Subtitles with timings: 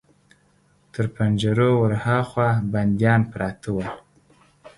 [0.93, 3.87] تر پنجرو ور هاخوا بنديان پراته ول.